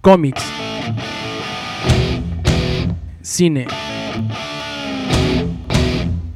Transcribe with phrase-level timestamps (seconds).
[0.00, 0.42] cómics,
[3.20, 3.66] cine,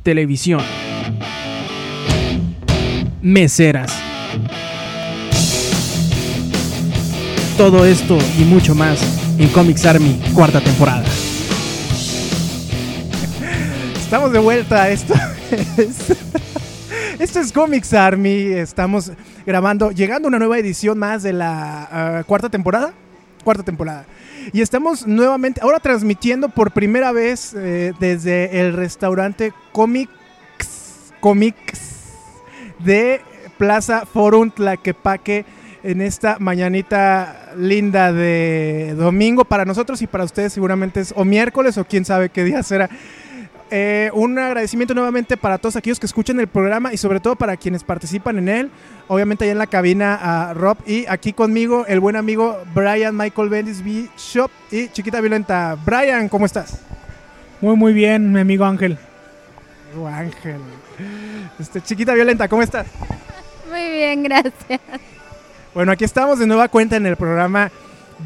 [0.02, 0.60] televisión,
[3.20, 3.92] meseras.
[7.56, 9.00] Todo esto y mucho más
[9.38, 11.04] en Comics Army, cuarta temporada.
[13.96, 14.90] Estamos de vuelta.
[14.90, 15.14] Esto
[15.76, 15.96] es,
[17.18, 18.52] esto es Comics Army.
[18.52, 19.12] Estamos
[19.46, 22.92] grabando, llegando a una nueva edición más de la ah, cuarta temporada.
[23.44, 24.06] Cuarta temporada.
[24.52, 32.10] Y estamos nuevamente, ahora transmitiendo por primera vez eh, desde el restaurante Comics, Comics
[32.78, 33.20] de
[33.58, 35.44] Plaza Forum Tlaquepaque
[35.82, 41.76] en esta mañanita linda de domingo para nosotros y para ustedes seguramente es o miércoles
[41.78, 42.88] o quién sabe qué día será.
[43.74, 47.56] Eh, un agradecimiento nuevamente para todos aquellos que escuchan el programa y sobre todo para
[47.56, 48.70] quienes participan en él.
[49.08, 53.48] Obviamente allá en la cabina a Rob y aquí conmigo el buen amigo Brian Michael
[53.48, 53.82] Bendis
[54.18, 55.78] Shop y Chiquita Violenta.
[55.86, 56.82] Brian, ¿cómo estás?
[57.62, 58.98] Muy, muy bien, mi amigo Ángel.
[59.98, 60.60] Oh, Ángel.
[61.58, 62.86] Este, Chiquita Violenta, ¿cómo estás?
[63.70, 64.80] Muy bien, gracias.
[65.72, 67.72] Bueno, aquí estamos de nueva cuenta en el programa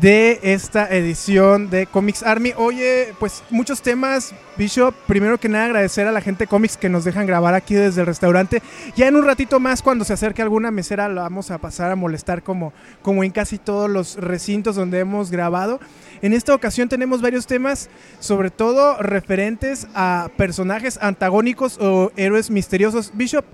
[0.00, 2.52] de esta edición de Comics Army.
[2.56, 4.94] Oye, pues muchos temas, Bishop.
[5.06, 8.00] Primero que nada, agradecer a la gente de Comics que nos dejan grabar aquí desde
[8.00, 8.62] el restaurante.
[8.97, 11.97] Ya en un ratito más, cuando se acerque alguna mesera, lo vamos a pasar a
[11.97, 12.72] molestar como,
[13.03, 15.80] como en casi todos los recintos donde hemos grabado.
[16.22, 17.88] En esta ocasión tenemos varios temas,
[18.20, 23.12] sobre todo referentes a personajes antagónicos o héroes misteriosos.
[23.14, 23.44] Bishop,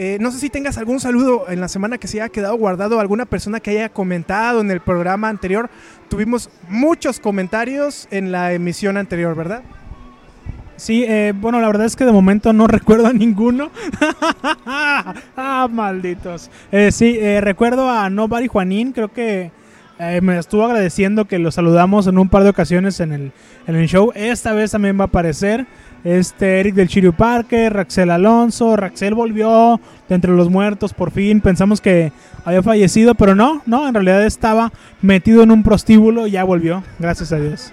[0.00, 3.00] eh, no sé si tengas algún saludo en la semana que se haya quedado guardado,
[3.00, 5.68] alguna persona que haya comentado en el programa anterior.
[6.08, 9.62] Tuvimos muchos comentarios en la emisión anterior, ¿verdad?
[10.76, 13.72] Sí, eh, bueno, la verdad es que de momento no recuerdo a ninguno.
[15.36, 16.48] ah, malditos.
[16.70, 19.50] Eh, sí, recuerdo a Nobody Juanín, creo que
[20.22, 23.32] me estuvo agradeciendo que lo saludamos en un par de ocasiones en el,
[23.66, 24.12] en el show.
[24.14, 25.66] Esta vez también va a aparecer
[26.04, 31.40] este Eric del Chirio Parque, Raxel Alonso, Raxel volvió de entre los muertos por fin,
[31.40, 32.12] pensamos que
[32.44, 36.82] había fallecido, pero no, no, en realidad estaba metido en un prostíbulo y ya volvió,
[36.98, 37.72] gracias a Dios.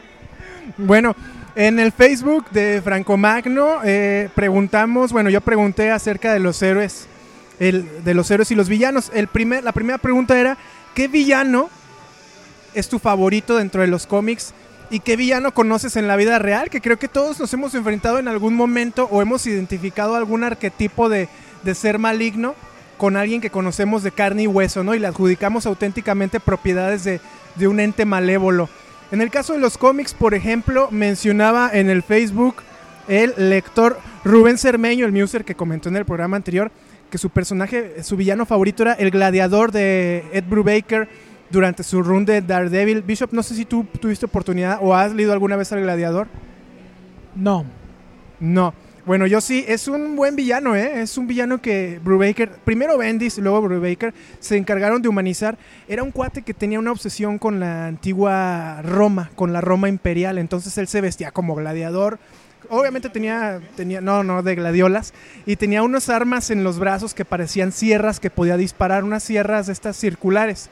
[0.77, 1.15] Bueno,
[1.55, 7.07] en el Facebook de Franco Magno eh, preguntamos, bueno, yo pregunté acerca de los héroes,
[7.59, 9.09] el, de los héroes y los villanos.
[9.13, 10.57] El primer, la primera pregunta era,
[10.93, 11.69] ¿qué villano
[12.73, 14.53] es tu favorito dentro de los cómics?
[14.89, 18.19] Y qué villano conoces en la vida real, que creo que todos nos hemos enfrentado
[18.19, 21.27] en algún momento o hemos identificado algún arquetipo de,
[21.73, 22.53] ser maligno
[22.97, 24.93] con alguien que conocemos de carne y hueso, ¿no?
[24.93, 27.19] Y le adjudicamos auténticamente propiedades de,
[27.55, 28.69] de un ente malévolo.
[29.11, 32.57] En el caso de los cómics, por ejemplo, mencionaba en el Facebook
[33.07, 36.71] el lector Rubén Cermeño, el muser que comentó en el programa anterior,
[37.09, 41.07] que su personaje, su villano favorito era el gladiador de Ed Brubaker
[41.49, 43.01] durante su run de Daredevil.
[43.01, 46.27] Bishop, no sé si tú tuviste oportunidad o has leído alguna vez al Gladiador.
[47.35, 47.65] No.
[48.39, 48.73] No.
[49.05, 51.01] Bueno, yo sí, es un buen villano, ¿eh?
[51.01, 55.59] Es un villano que Brubaker, primero Bendis, luego Brubaker, se encargaron de humanizar.
[55.87, 60.39] Era un cuate que tenía una obsesión con la antigua Roma, con la Roma imperial.
[60.39, 62.17] Entonces él se vestía como gladiador.
[62.69, 65.13] Obviamente tenía, tenía, no, no, de gladiolas.
[65.45, 69.67] Y tenía unas armas en los brazos que parecían sierras que podía disparar, unas sierras
[69.67, 70.71] de estas circulares.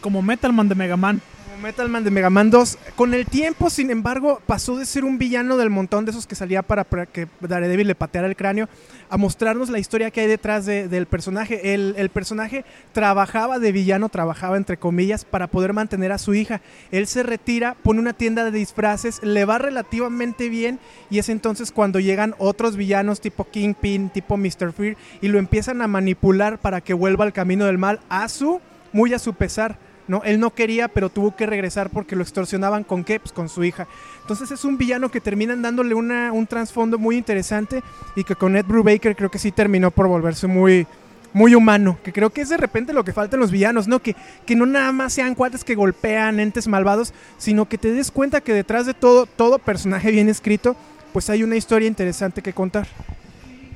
[0.00, 1.20] Como Metalman de Mega Man.
[1.64, 2.76] Como Metalman de Mega Man 2.
[2.94, 6.34] Con el tiempo, sin embargo, pasó de ser un villano del montón de esos que
[6.34, 8.68] salía para, que Daredevil le pateara el cráneo
[9.08, 11.72] a mostrarnos la historia que hay detrás del personaje.
[11.72, 16.60] El, el, personaje trabajaba de villano, trabajaba entre comillas, para poder mantener a su hija.
[16.90, 21.72] Él se retira, pone una tienda de disfraces, le va relativamente bien y es entonces
[21.72, 24.74] cuando llegan otros villanos tipo Kingpin, tipo Mr.
[24.74, 28.60] Fear y lo empiezan a manipular para que vuelva al camino del mal a su,
[28.92, 29.78] muy a su pesar.
[30.24, 33.20] Él no quería, pero tuvo que regresar porque lo extorsionaban con qué?
[33.20, 33.86] Pues con su hija.
[34.20, 37.82] Entonces es un villano que terminan dándole una, un trasfondo muy interesante
[38.16, 40.86] y que con Ed Brubaker creo que sí terminó por volverse muy,
[41.32, 44.00] muy humano, que creo que es de repente lo que falta en los villanos, ¿no?
[44.00, 44.14] Que,
[44.46, 48.40] que no nada más sean cuates que golpean entes malvados, sino que te des cuenta
[48.40, 50.76] que detrás de todo, todo personaje bien escrito,
[51.12, 52.86] pues hay una historia interesante que contar.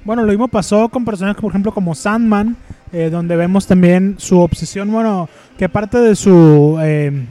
[0.08, 2.56] Bueno, lo mismo pasó con personajes, por ejemplo, como Sandman,
[2.94, 5.28] eh, donde vemos también su obsesión, bueno,
[5.58, 7.26] que parte de su eh,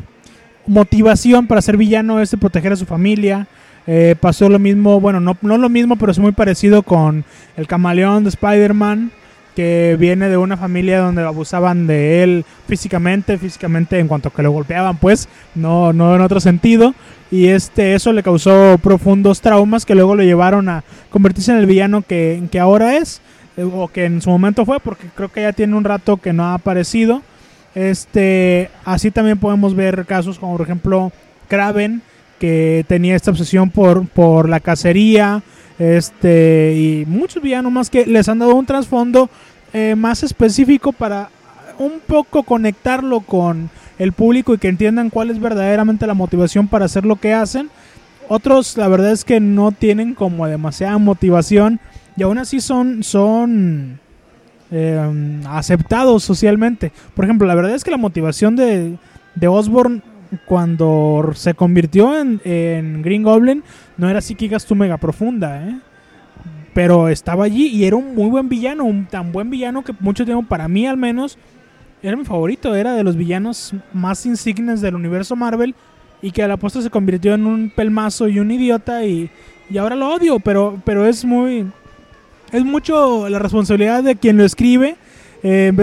[0.67, 3.47] motivación para ser villano es de proteger a su familia.
[3.87, 7.25] Eh, pasó lo mismo, bueno, no, no lo mismo, pero es muy parecido con
[7.55, 9.09] el camaleón de Spider-Man,
[9.55, 14.51] que viene de una familia donde abusaban de él físicamente, físicamente en cuanto que lo
[14.51, 16.93] golpeaban, pues, no, no en otro sentido.
[17.29, 21.65] Y este, eso le causó profundos traumas que luego lo llevaron a convertirse en el
[21.65, 23.21] villano que, que ahora es,
[23.57, 26.33] eh, o que en su momento fue, porque creo que ya tiene un rato que
[26.33, 27.21] no ha aparecido.
[27.75, 31.11] Este, así también podemos ver casos como por ejemplo
[31.47, 32.01] Kraven,
[32.39, 35.43] que tenía esta obsesión por, por la cacería,
[35.79, 39.29] este, y muchos villanos más que les han dado un trasfondo
[39.73, 41.29] eh, más específico para
[41.77, 46.85] un poco conectarlo con el público y que entiendan cuál es verdaderamente la motivación para
[46.85, 47.69] hacer lo que hacen.
[48.29, 51.79] Otros, la verdad es que no tienen como demasiada motivación
[52.15, 53.99] y aún así son, son
[54.71, 56.91] eh, aceptados socialmente.
[57.13, 58.97] Por ejemplo, la verdad es que la motivación de,
[59.35, 60.03] de Osborn
[60.45, 63.63] cuando se convirtió en, en, Green Goblin
[63.95, 65.79] no era así que digas tú mega profunda, ¿eh?
[66.73, 70.25] Pero estaba allí y era un muy buen villano, un tan buen villano que mucho
[70.25, 71.37] tiempo, para mí al menos,
[72.01, 75.75] era mi favorito, era de los villanos más insignes del universo Marvel
[76.21, 79.29] y que a la postre se convirtió en un pelmazo y un idiota y,
[79.69, 81.67] y ahora lo odio, pero, pero es muy...
[82.51, 84.95] Es mucho la responsabilidad de quien lo escribe
[85.43, 85.73] eh,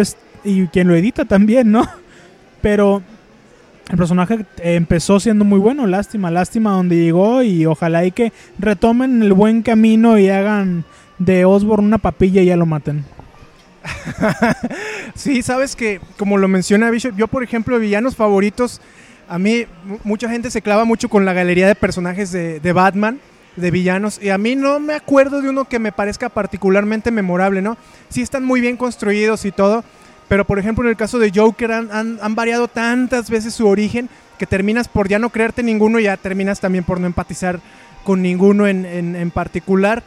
[0.45, 1.87] y quien lo edita también, ¿no?
[2.63, 3.03] Pero
[3.91, 9.23] el personaje empezó siendo muy bueno, lástima, lástima donde llegó y ojalá y que retomen
[9.23, 10.85] el buen camino y hagan
[11.19, 13.05] de Osborn una papilla y ya lo maten.
[15.15, 18.81] sí, sabes que, como lo menciona Bishop, yo por ejemplo, villanos favoritos,
[19.29, 19.67] a mí
[20.03, 23.21] mucha gente se clava mucho con la galería de personajes de, Batman,
[23.57, 27.63] de villanos, y a mí no me acuerdo de uno que me parezca particularmente memorable,
[27.63, 27.77] ¿no?
[28.09, 29.85] Sí están muy bien construidos y todo,
[30.29, 34.09] pero por ejemplo en el caso de Joker han, variado tantas veces su origen
[34.39, 37.61] que terminas por ya no creerte ninguno y ya terminas también por no empatizar
[38.03, 40.03] con ninguno en, en particular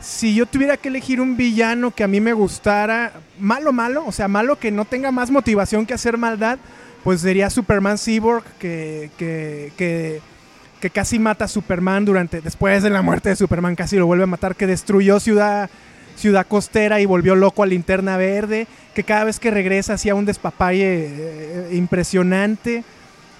[0.00, 4.12] si yo tuviera que elegir un villano que a mí me gustara, malo, malo, o
[4.12, 6.58] sea, malo que no tenga más motivación que hacer maldad,
[7.02, 13.00] pues sería Superman Cyborg, que, que, que, casi mata a Superman durante, después de la
[13.00, 15.70] muerte de Superman, casi lo vuelve a matar, que destruyó Ciudad,
[16.16, 20.26] ciudad Costera y volvió loco a Linterna Verde, que cada vez que regresa hacía un
[20.26, 22.84] despapalle eh, impresionante.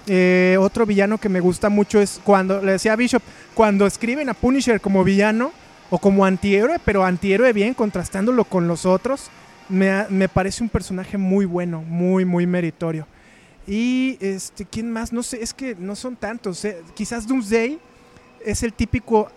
[0.06, 3.22] Eh, otro villano que me gusta mucho es cuando, le decía Bishop,
[3.54, 5.52] cuando escriben a Punisher como villano,
[5.94, 9.30] o como antihéroe, pero antihéroe bien, contrastándolo con los otros,
[9.68, 13.06] me, me, parece un personaje muy bueno, muy, muy meritorio.
[13.64, 15.12] Y, este, ¿quién más?
[15.12, 16.64] No sé, es que no son tantos.
[16.64, 16.82] Eh.
[16.94, 17.78] Quizás Doomsday
[18.44, 19.30] es el típico,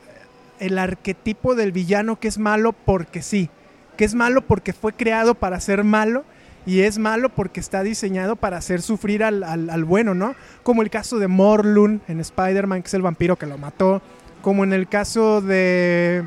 [0.60, 3.52] el arquetipo del villano que es malo porque sí,
[3.96, 6.26] que es malo porque fue creado para ser malo
[6.66, 10.34] y es malo porque está diseñado para hacer sufrir al, al, al bueno, ¿no?
[10.64, 14.02] Como el caso de Morlun en Spider-Man, que es el vampiro que lo mató,
[14.42, 16.24] como en el caso de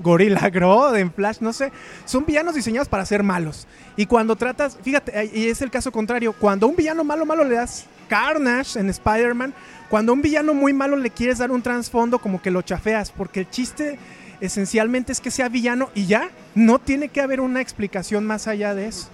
[0.00, 1.72] Gorilla Grodd en Flash, no sé,
[2.04, 3.66] son villanos diseñados para ser malos.
[3.96, 7.44] Y cuando tratas, fíjate, y es el caso contrario, cuando a un villano malo, malo
[7.44, 9.54] le das Carnage en Spider-Man,
[9.88, 13.10] cuando a un villano muy malo le quieres dar un trasfondo, como que lo chafeas,
[13.10, 13.98] porque el chiste
[14.40, 18.74] esencialmente es que sea villano y ya, no tiene que haber una explicación más allá
[18.74, 19.08] de eso.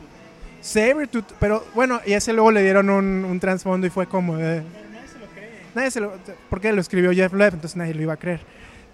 [0.60, 4.38] Sabretooth, pero bueno, y ese luego le dieron un, un trasfondo y fue como...
[4.38, 5.50] Eh, nadie se lo cree.
[5.74, 6.12] Nadie se lo,
[6.48, 8.40] porque lo escribió Jeff Lev, entonces nadie lo iba a creer.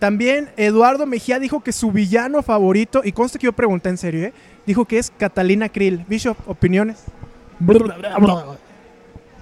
[0.00, 4.24] También Eduardo Mejía dijo que su villano favorito, y conste que yo pregunté en serio,
[4.24, 4.32] ¿eh?
[4.66, 6.06] dijo que es Catalina Krill.
[6.08, 7.04] Bishop, opiniones.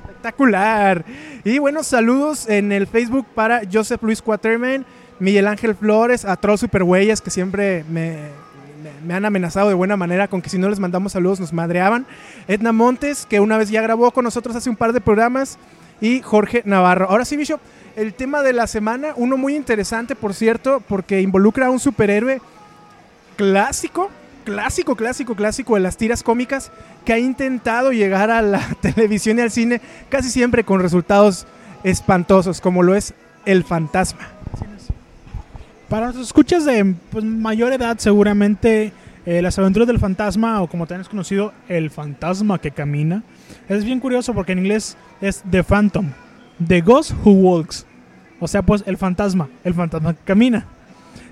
[0.03, 1.05] Espectacular.
[1.45, 4.85] Y bueno, saludos en el Facebook para Joseph Luis Quaterman,
[5.21, 8.17] Miguel Ángel Flores, a Troll Superhuellas, que siempre me,
[8.83, 11.53] me, me, han amenazado de buena manera con que si no les mandamos saludos nos
[11.53, 12.05] madreaban.
[12.49, 15.57] Edna Montes, que una vez ya grabó con nosotros hace un par de programas.
[16.01, 17.11] Y Jorge Navarro.
[17.11, 17.61] Ahora sí, Bishop,
[17.97, 22.41] el tema de la semana, uno muy interesante, por cierto, porque involucra a un superhéroe
[23.37, 24.11] clásico,
[24.45, 26.71] clásico, clásico, clásico de las tiras cómicas,
[27.05, 31.47] que ha intentado llegar a la televisión y al cine casi siempre con resultados
[31.85, 33.15] espantosos, como lo es
[33.45, 34.29] El Fantasma.
[35.89, 38.93] Para los escuchas de pues, mayor edad, seguramente
[39.25, 43.23] eh, las aventuras del fantasma, o como también es conocido, El Fantasma que camina,
[43.69, 46.07] es bien curioso porque en inglés es The Phantom,
[46.67, 47.87] The Ghost Who Walks.
[48.41, 50.67] O sea, pues el fantasma, el fantasma que camina.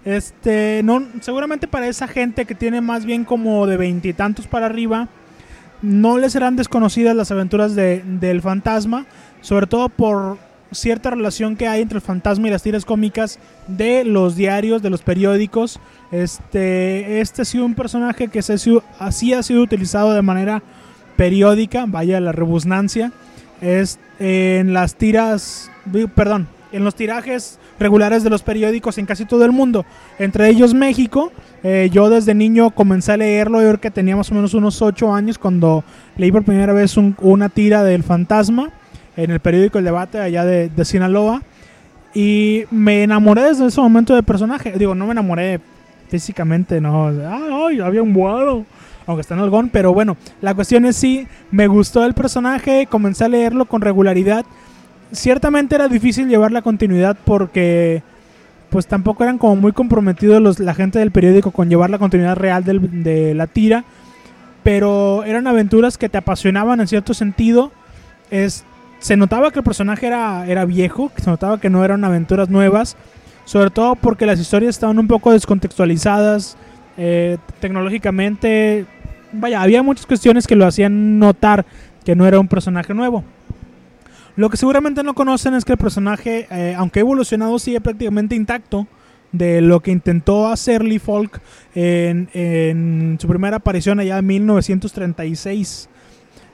[0.04, 5.08] Este, no, seguramente para esa gente que tiene más bien como de veintitantos para arriba,
[5.82, 9.06] no les serán desconocidas las aventuras de, del fantasma,
[9.40, 10.38] sobre todo por
[10.72, 13.38] cierta relación que hay entre el fantasma y las tiras cómicas
[13.68, 15.80] de los diarios, de los periódicos.
[16.10, 18.56] Este, este ha sido un personaje que se,
[18.98, 20.62] así ha sido utilizado de manera
[21.16, 23.12] periódica, vaya la rebusnancia,
[23.60, 25.70] es en las tiras,
[26.14, 29.84] perdón, en los tirajes regulares de los periódicos en casi todo el mundo,
[30.18, 31.32] entre ellos México.
[31.62, 34.80] Eh, yo desde niño comencé a leerlo, yo creo que tenía más o menos unos
[34.82, 35.84] 8 años cuando
[36.16, 38.70] leí por primera vez un, una tira del fantasma
[39.16, 41.42] en el periódico El Debate allá de, de, Sinaloa.
[42.14, 44.72] Y me enamoré desde ese momento del personaje.
[44.78, 45.60] Digo, no me enamoré
[46.08, 47.08] físicamente, no.
[47.08, 48.64] Ay, había un vuelo.
[49.06, 53.24] Aunque está en algón, pero bueno, la cuestión es sí, me gustó el personaje, comencé
[53.24, 54.44] a leerlo con regularidad.
[55.12, 58.02] Ciertamente era difícil llevar la continuidad porque
[58.70, 62.36] pues tampoco eran como muy comprometidos los, la gente del periódico con llevar la continuidad
[62.36, 63.84] real de la tira,
[64.64, 67.70] pero eran aventuras que te apasionaban en cierto sentido.
[68.30, 68.64] Es,
[68.98, 72.96] se notaba que el personaje era, era viejo, se notaba que no eran aventuras nuevas,
[73.44, 76.56] sobre todo porque las historias estaban un poco descontextualizadas,
[76.96, 78.86] eh, tecnológicamente,
[79.32, 81.66] vaya, había muchas cuestiones que lo hacían notar
[82.04, 83.24] que no era un personaje nuevo.
[84.36, 88.86] Lo que seguramente no conocen es que el personaje, eh, aunque evolucionado, sigue prácticamente intacto
[89.32, 91.40] de lo que intentó hacer Lee Falk
[91.74, 95.88] en, en su primera aparición allá en 1936.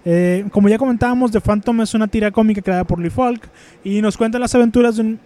[0.05, 3.49] Eh, como ya comentábamos, The Phantom es una tira cómica creada por Lee Falk
[3.85, 5.21] y nos cuenta las aventuras de un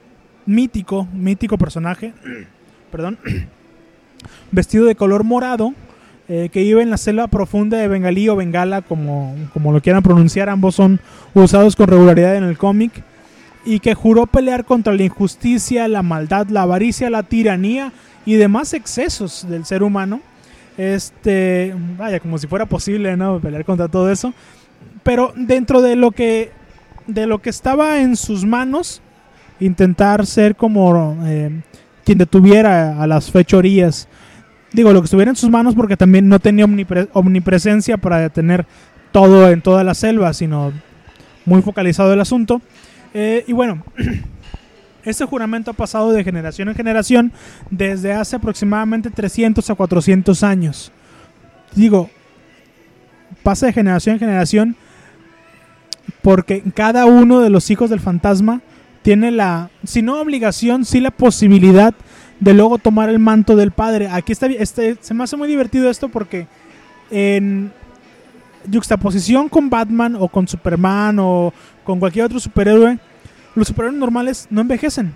[0.45, 2.13] mítico, mítico personaje,
[2.91, 3.19] perdón,
[4.51, 5.73] vestido de color morado,
[6.29, 10.03] eh, que vive en la selva profunda de Bengalí o Bengala, como, como lo quieran
[10.03, 11.01] pronunciar, ambos son
[11.35, 13.05] usados con regularidad en el cómic,
[13.65, 17.93] y que juró pelear contra la injusticia, la maldad, la avaricia, la tiranía
[18.25, 20.21] y demás excesos del ser humano.
[20.79, 23.41] Este, vaya, como si fuera posible, ¿no?
[23.41, 24.35] Pelear contra todo eso.
[25.03, 26.53] Pero dentro de lo que,
[27.07, 29.03] de lo que estaba en sus manos,
[29.59, 31.51] intentar ser como eh,
[32.05, 34.09] quien detuviera a las fechorías.
[34.77, 38.67] Digo, lo que estuviera en sus manos porque también no tenía omnipre- omnipresencia para detener
[39.11, 40.71] todo en toda la selva, sino
[41.47, 42.61] muy focalizado el asunto.
[43.15, 43.83] Eh, y bueno,
[45.03, 47.33] este juramento ha pasado de generación en generación
[47.71, 50.93] desde hace aproximadamente 300 a 400 años.
[51.75, 52.11] Digo,
[53.43, 54.77] pasa de generación en generación
[56.21, 58.61] porque cada uno de los hijos del fantasma
[59.01, 61.95] tiene la, si no obligación, sí la posibilidad
[62.41, 64.09] de luego tomar el manto del padre.
[64.09, 66.47] Aquí está, este, se me hace muy divertido esto porque
[67.11, 67.73] en
[68.73, 71.53] juxtaposición con Batman o con Superman o
[71.85, 72.99] con cualquier otro superhéroe,
[73.55, 75.13] los superhéroes normales no envejecen.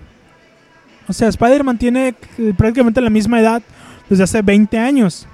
[1.07, 2.15] O sea, Spider-Man tiene
[2.57, 3.61] prácticamente la misma edad
[4.09, 5.27] desde hace 20 años.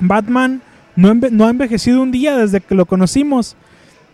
[0.00, 0.62] Batman
[0.96, 3.56] no, enve- no ha envejecido un día desde que lo conocimos.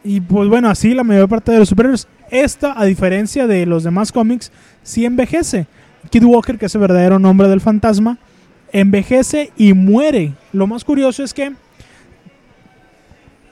[0.03, 2.09] Y pues bueno, así la mayor parte de los superhéroes.
[2.31, 4.51] Esta, a diferencia de los demás cómics,
[4.83, 5.67] sí envejece.
[6.11, 8.19] Kid Walker, que es el verdadero nombre del fantasma,
[8.73, 10.33] envejece y muere.
[10.53, 11.53] Lo más curioso es que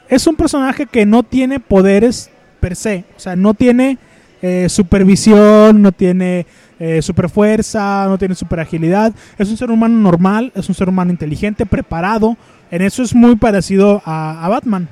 [0.09, 2.31] es un personaje que no tiene poderes
[2.61, 3.05] per se.
[3.17, 3.99] O sea, no tiene
[4.43, 6.47] eh, supervisión, no tiene
[6.79, 9.15] eh, super fuerza, no tiene super agilidad.
[9.39, 12.37] Es un ser humano normal, es un ser humano inteligente, preparado.
[12.71, 14.89] En eso es muy parecido a, Batman.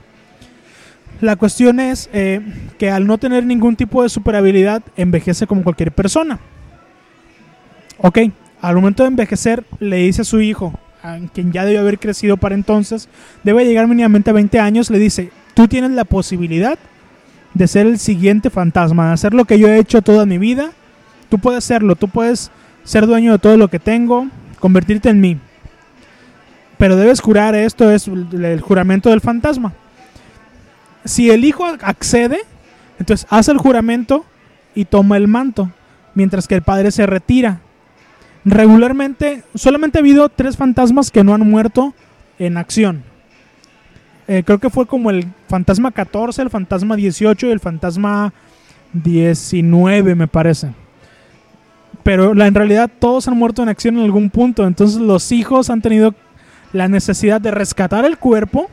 [1.21, 2.40] La cuestión es eh,
[2.79, 6.38] que al no tener ningún tipo de super habilidad, envejece como cualquier persona.
[8.02, 8.19] Ok,
[8.62, 12.38] al momento de envejecer, le dice a su hijo, a quien ya debió haber crecido
[12.38, 13.09] para entonces,
[13.45, 16.78] debe llegar mínimamente a 20 años, le dice, tú tienes la posibilidad
[17.52, 20.71] de ser el siguiente fantasma, de hacer lo que yo he hecho toda mi vida.
[21.28, 22.50] Tú puedes hacerlo, tú puedes
[22.85, 24.28] ser dueño de todo lo que tengo,
[24.61, 25.38] convertirte en mí.
[26.78, 29.75] Pero debes jurar, esto es el juramento del fantasma.
[31.04, 32.40] Si el hijo accede,
[32.99, 34.25] entonces hace el juramento
[34.75, 35.71] y toma el manto,
[36.14, 37.61] mientras que el padre se retira.
[38.45, 41.95] Regularmente, solamente ha habido tres fantasmas que no han muerto
[42.39, 43.03] en acción.
[44.29, 48.33] Eh, creo que fue como el fantasma 14, el fantasma 18 y el fantasma
[48.93, 50.73] 19, me parece.
[52.03, 54.67] Pero en realidad todos han muerto en acción en algún punto.
[54.67, 56.15] Entonces los hijos han tenido
[56.73, 58.71] la necesidad de rescatar el cuerpo,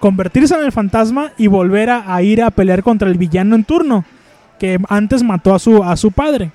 [0.00, 3.64] convertirse en el fantasma y volver a, a ir a pelear contra el villano en
[3.64, 4.04] turno,
[4.58, 6.50] que antes mató a su, a su padre.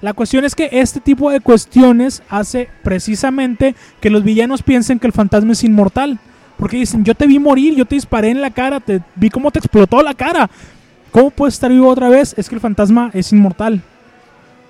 [0.00, 5.08] La cuestión es que este tipo de cuestiones hace precisamente que los villanos piensen que
[5.08, 6.18] el fantasma es inmortal.
[6.56, 9.50] Porque dicen, yo te vi morir, yo te disparé en la cara, te vi cómo
[9.50, 10.50] te explotó la cara.
[11.10, 12.34] ¿Cómo puedes estar vivo otra vez?
[12.36, 13.82] Es que el fantasma es inmortal.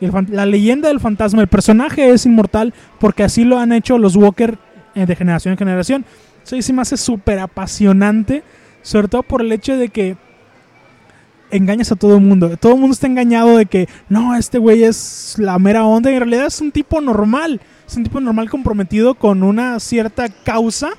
[0.01, 4.57] La leyenda del fantasma, el personaje es inmortal porque así lo han hecho los Walker
[4.95, 6.05] eh, de generación en generación.
[6.45, 8.43] Eso sí me hace súper apasionante,
[8.83, 10.17] sobre todo por el hecho de que
[11.51, 12.57] engañas a todo el mundo.
[12.57, 16.19] Todo el mundo está engañado de que no, este güey es la mera onda en
[16.19, 17.61] realidad es un tipo normal.
[17.87, 20.91] Es un tipo normal comprometido con una cierta causa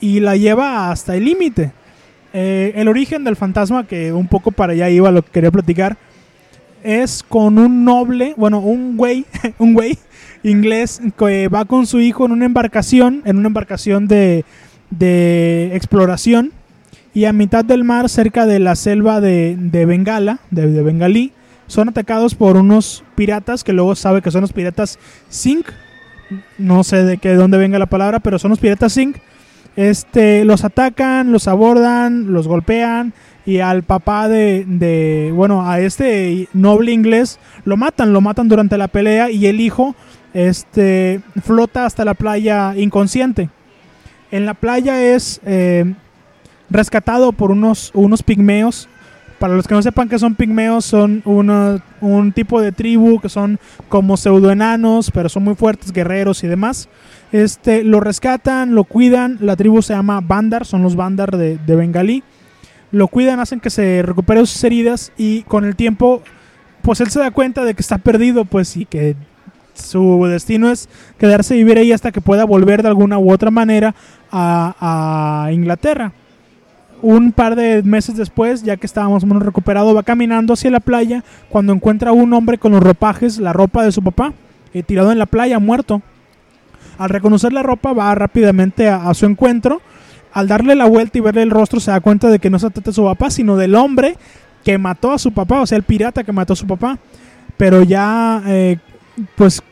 [0.00, 1.72] y la lleva hasta el límite.
[2.32, 5.96] Eh, el origen del fantasma, que un poco para allá iba lo que quería platicar,
[6.84, 9.26] es con un noble, bueno, un güey,
[9.58, 9.98] un güey
[10.42, 14.44] inglés que va con su hijo en una embarcación, en una embarcación de,
[14.90, 16.52] de exploración,
[17.18, 21.32] y a mitad del mar, cerca de la selva de, de Bengala, de, Bengalí,
[21.66, 25.66] son atacados por unos piratas que luego sabe que son los piratas Zinc.
[26.58, 29.16] No sé de qué de dónde venga la palabra, pero son los piratas Zinc.
[29.74, 33.12] Este, los atacan, los abordan, los golpean
[33.44, 38.78] y al papá de, de, bueno, a este noble inglés lo matan, lo matan durante
[38.78, 39.96] la pelea y el hijo
[40.34, 43.50] este, flota hasta la playa inconsciente.
[44.30, 45.94] En la playa es eh,
[46.70, 48.88] rescatado por unos, unos pigmeos.
[49.38, 53.28] Para los que no sepan que son pigmeos, son uno- un tipo de tribu que
[53.28, 56.88] son como pseudoenanos, pero son muy fuertes, guerreros y demás.
[57.30, 59.38] Este, lo rescatan, lo cuidan.
[59.40, 62.24] La tribu se llama Bandar, son los Bandar de, de Bengalí.
[62.90, 66.22] Lo cuidan, hacen que se recupere sus heridas y con el tiempo,
[66.82, 69.14] pues él se da cuenta de que está perdido, pues y que
[69.74, 73.52] su destino es quedarse a vivir ahí hasta que pueda volver de alguna u otra
[73.52, 73.94] manera
[74.32, 76.12] a Inglaterra.
[77.00, 81.22] Un par de meses después, ya que estábamos menos recuperado, va caminando hacia la playa
[81.48, 84.32] cuando encuentra a un hombre con los ropajes, la ropa de su papá,
[84.74, 86.02] eh, tirado en la playa, muerto.
[86.98, 89.80] Al reconocer la ropa, va rápidamente a, su encuentro.
[90.32, 92.68] Al darle la vuelta y verle el rostro, se da cuenta de que no se
[92.70, 94.16] trata de su papá, sino del hombre
[94.64, 96.98] que mató a su papá, o sea, el pirata que mató a su papá.
[97.56, 98.78] Pero ya, eh,
[99.36, 99.62] pues,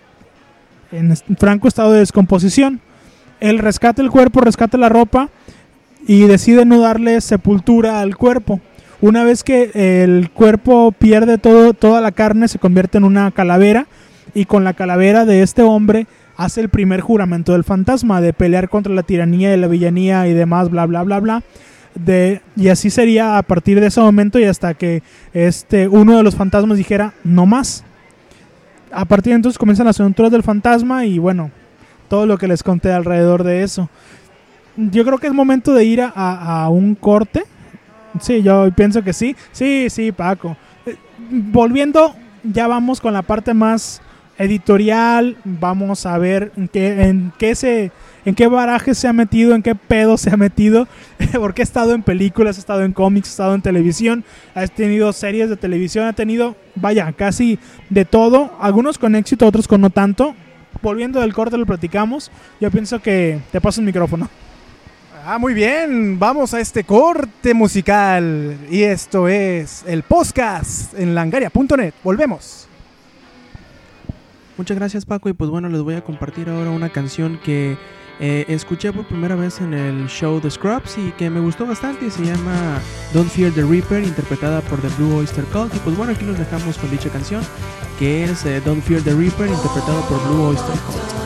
[0.93, 2.81] en franco estado de descomposición.
[3.41, 5.29] Él rescata el cuerpo, rescata la ropa
[6.07, 8.61] y decide no darle sepultura al cuerpo.
[9.01, 13.87] Una vez que el cuerpo pierde todo, toda la carne, se convierte en una calavera
[14.35, 18.69] y con la calavera de este hombre hace el primer juramento del fantasma de pelear
[18.69, 21.43] contra la tiranía y la villanía y demás, bla, bla, bla, bla.
[21.95, 26.23] De, y así sería a partir de ese momento y hasta que este uno de
[26.23, 27.85] los fantasmas dijera no más.
[28.93, 31.51] A partir de entonces comienzan las aventuras del fantasma y bueno,
[32.09, 33.89] todo lo que les conté alrededor de eso.
[34.77, 37.45] Yo creo que es momento de ir a, a- un corte.
[38.21, 39.35] Sí, yo pienso que sí.
[39.53, 40.57] Sí, sí, Paco.
[40.87, 40.97] Eh,
[41.31, 44.01] Volviendo, ya vamos con la parte más
[44.39, 45.37] editorial.
[45.45, 47.91] Vamos a ver en qué, en qué se,
[48.25, 50.87] en qué baraje se ha metido, en qué pedo se ha metido.
[51.39, 55.13] Porque ha estado en películas, ha estado en cómics, ha estado en televisión, ha tenido
[55.13, 57.59] series de televisión, ha tenido, vaya, casi
[57.91, 58.53] de todo.
[58.61, 60.35] Algunos con éxito, otros con no tanto.
[60.83, 62.31] Volviendo del corte lo platicamos.
[62.61, 64.29] Yo pienso que te paso el micrófono.
[65.29, 66.21] Ah, muy bien.
[66.21, 68.57] Vamos a este corte musical.
[68.71, 71.95] Y esto es el podcast en langaria.net.
[72.05, 72.69] Volvemos.
[74.57, 77.77] Muchas gracias Paco y pues bueno les voy a compartir ahora una canción que
[78.21, 82.09] eh, escuché por primera vez en el show The Scrubs y que me gustó bastante
[82.09, 82.81] se llama
[83.13, 86.39] Don't Fear the Reaper interpretada por The Blue Oyster Cult y pues bueno aquí nos
[86.39, 87.43] dejamos con dicha canción
[87.99, 91.26] que es eh, Don't Fear the Reaper interpretado por Blue Oyster Cult.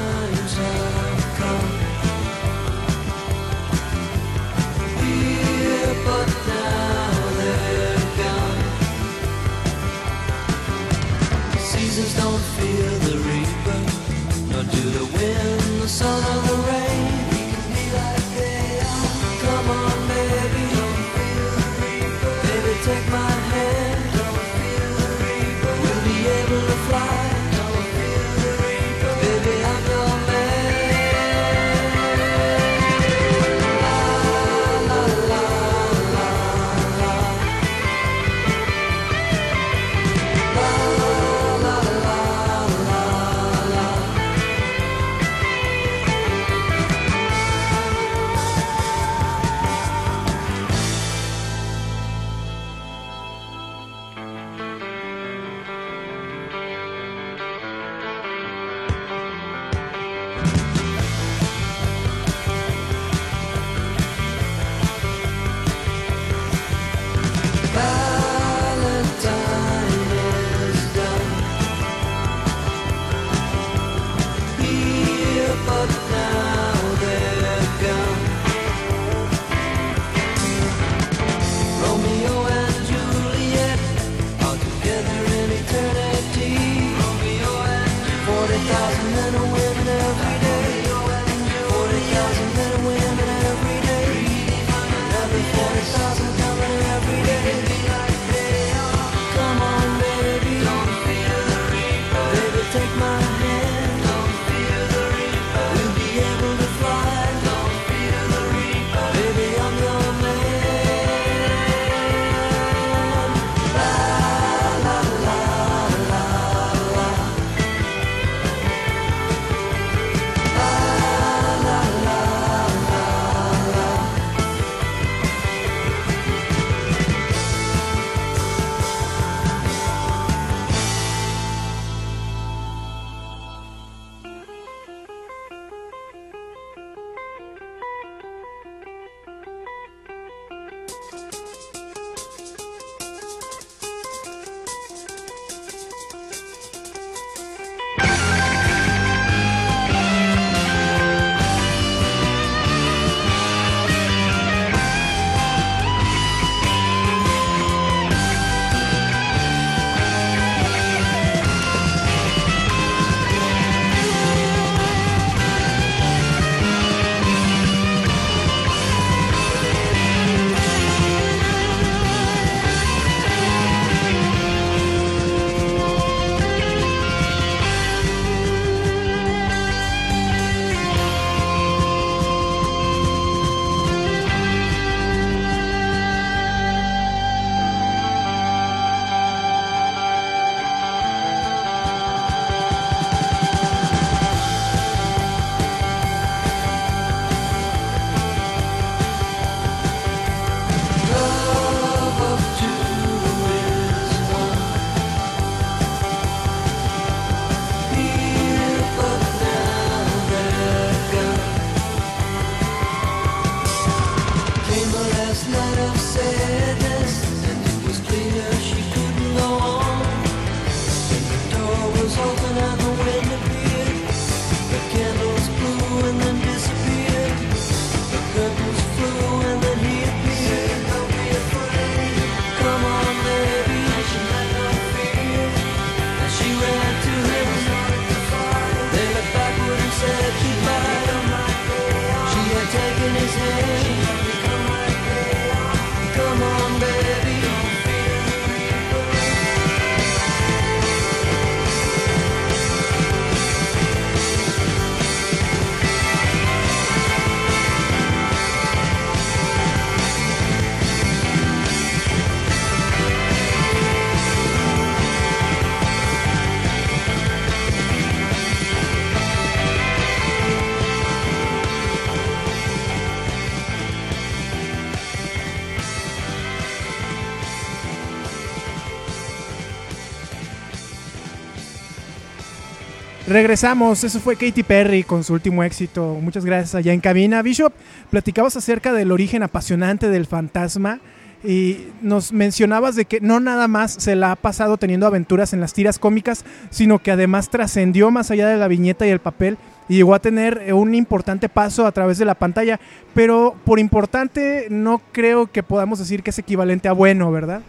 [283.28, 286.18] Regresamos, eso fue Katy Perry con su último éxito.
[286.20, 287.42] Muchas gracias allá en cabina.
[287.42, 287.72] Bishop,
[288.10, 291.00] platicabas acerca del origen apasionante del fantasma
[291.44, 295.60] y nos mencionabas de que no nada más se la ha pasado teniendo aventuras en
[295.60, 299.58] las tiras cómicas, sino que además trascendió más allá de la viñeta y el papel
[299.88, 302.80] y llegó a tener eh, un importante paso a través de la pantalla.
[303.14, 307.60] Pero por importante no creo que podamos decir que es equivalente a bueno, ¿verdad?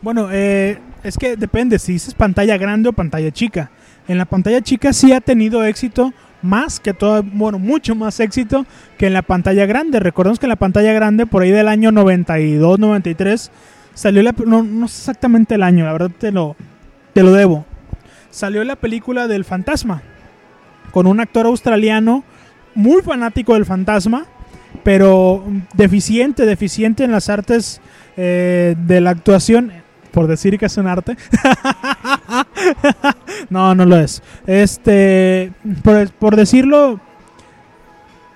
[0.00, 3.70] Bueno, eh, es que depende si dices pantalla grande o pantalla chica.
[4.08, 6.12] En la pantalla chica sí ha tenido éxito
[6.42, 8.66] más que todo, bueno, mucho más éxito
[8.98, 10.00] que en la pantalla grande.
[10.00, 13.50] Recordemos que en la pantalla grande, por ahí del año 92, 93,
[13.94, 14.34] salió la...
[14.44, 16.56] No, no sé exactamente el año, la verdad te lo,
[17.12, 17.64] te lo debo.
[18.30, 20.02] Salió la película del fantasma,
[20.90, 22.24] con un actor australiano
[22.74, 24.26] muy fanático del fantasma,
[24.82, 27.80] pero deficiente, deficiente en las artes
[28.16, 29.72] eh, de la actuación,
[30.12, 31.16] por decir que es un arte.
[33.50, 34.22] no, no lo es.
[34.46, 37.00] Este, por, por decirlo,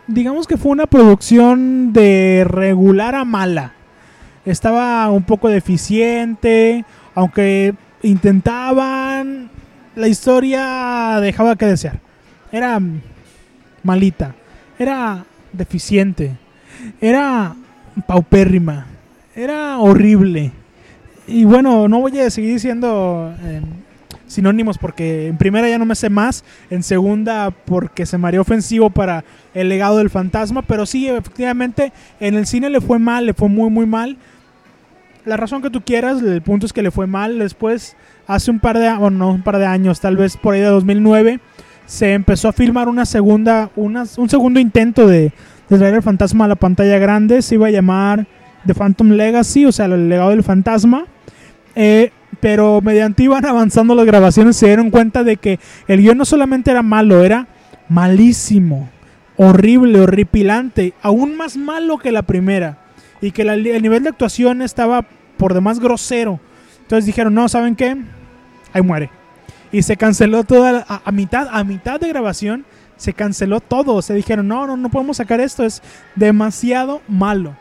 [0.07, 3.73] digamos que fue una producción de regular a mala.
[4.45, 6.85] Estaba un poco deficiente,
[7.15, 9.51] aunque intentaban,
[9.97, 12.01] la historia dejaba que desear.
[12.53, 12.81] Era
[13.83, 14.35] malita,
[14.79, 16.37] era deficiente,
[17.01, 17.57] era
[18.07, 18.87] paupérrima,
[19.35, 20.53] era horrible.
[21.27, 23.61] Y bueno, no voy a seguir diciendo eh,
[24.27, 28.91] sinónimos porque en primera ya no me sé más, en segunda porque se me ofensivo
[28.91, 33.35] para el legado del fantasma, pero sí, efectivamente, en el cine le fue mal, le
[33.35, 34.17] fue muy, muy mal.
[35.25, 37.41] La razón que tú quieras, el punto es que le fue mal.
[37.41, 37.97] Después,
[38.29, 40.67] hace un par de, o no, un par de años, tal vez por ahí de
[40.67, 41.41] 2009,
[41.87, 45.33] se empezó a filmar una segunda, una, un segundo intento de,
[45.69, 47.43] de traer el fantasma a la pantalla grande.
[47.43, 48.29] Se iba a llamar
[48.67, 51.07] The Phantom Legacy, o sea, el legado del fantasma.
[51.77, 52.11] Eh,
[52.41, 56.71] pero mediante iban avanzando las grabaciones se dieron cuenta de que el guion no solamente
[56.71, 57.47] era malo, era
[57.89, 58.89] malísimo,
[59.37, 62.79] horrible, horripilante, aún más malo que la primera.
[63.21, 65.05] Y que el nivel de actuación estaba
[65.37, 66.39] por demás grosero.
[66.83, 67.97] Entonces dijeron, no, ¿saben qué?
[68.73, 69.11] Ahí muere.
[69.73, 72.65] Y se canceló toda, la- a, a mitad, a mitad de grabación,
[72.97, 74.01] se canceló todo.
[74.03, 75.83] Se dijeron, no, no, no podemos sacar esto, es
[76.15, 77.57] demasiado malo.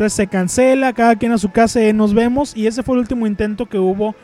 [0.00, 2.56] Entonces se cancela, cada quien a su casa, eh, nos vemos.
[2.56, 4.14] Y ese fue el último intento que hubo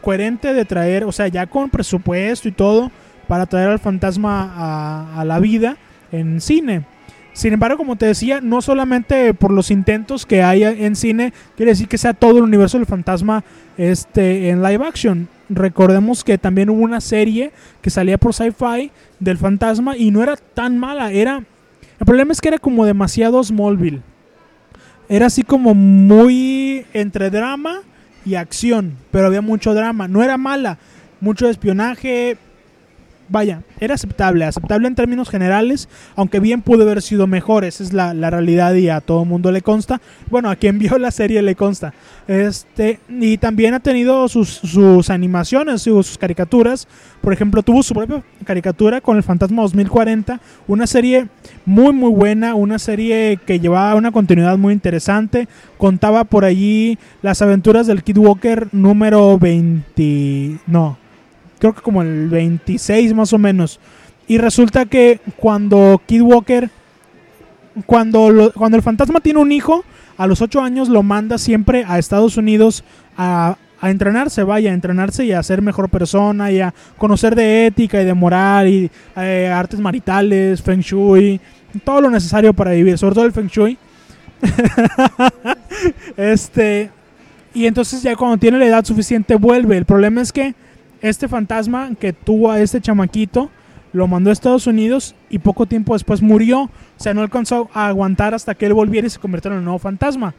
[0.00, 2.90] coherente de traer, o sea, ya con presupuesto y todo,
[3.28, 5.76] para traer al fantasma a, a la vida
[6.10, 6.86] en cine.
[7.34, 11.72] Sin embargo, como te decía, no solamente por los intentos que hay en cine, quiere
[11.72, 13.44] decir que sea todo el universo del fantasma
[13.76, 15.28] este, en live action.
[15.50, 20.36] Recordemos que también hubo una serie que salía por sci-fi del fantasma y no era
[20.36, 21.12] tan mala.
[21.12, 21.44] Era,
[22.00, 24.00] el problema es que era como demasiado Smallville.
[25.08, 27.82] Era así como muy entre drama
[28.24, 30.08] y acción, pero había mucho drama.
[30.08, 30.78] No era mala,
[31.20, 32.38] mucho espionaje.
[33.28, 37.92] Vaya, era aceptable, aceptable en términos generales, aunque bien pudo haber sido mejor, esa es
[37.92, 40.00] la, la realidad y a todo mundo le consta.
[40.30, 41.92] Bueno, a quien vio la serie le consta.
[42.28, 46.86] Este, y también ha tenido sus, sus animaciones, sus, sus caricaturas.
[47.20, 51.26] Por ejemplo, tuvo su propia caricatura con el Fantasma 2040, una serie
[51.64, 55.48] muy muy buena, una serie que llevaba una continuidad muy interesante.
[55.78, 60.98] Contaba por allí las aventuras del Kid Walker número 20, no,
[61.58, 63.80] creo que como el 26 más o menos.
[64.28, 66.68] Y resulta que cuando Kid Walker,
[67.86, 69.84] cuando, lo- cuando el fantasma tiene un hijo,
[70.16, 72.82] a los 8 años lo manda siempre a Estados Unidos
[73.16, 77.66] a, a entrenarse, vaya, a entrenarse y a ser mejor persona y a conocer de
[77.66, 81.38] ética y de moral y eh, artes maritales, feng shui,
[81.84, 83.76] todo lo necesario para vivir, sobre todo el feng shui.
[86.16, 86.90] Este.
[87.54, 89.76] Y entonces ya cuando tiene la edad suficiente vuelve.
[89.76, 90.54] El problema es que
[91.00, 93.50] este fantasma que tuvo a este chamaquito
[93.92, 96.62] lo mandó a Estados Unidos y poco tiempo después murió.
[96.62, 99.64] O sea, no alcanzó a aguantar hasta que él volviera y se convirtió en un
[99.64, 100.34] nuevo fantasma.